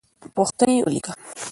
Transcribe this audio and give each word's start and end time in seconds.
پوښتنې 0.35 0.75
ولیکه. 0.85 1.11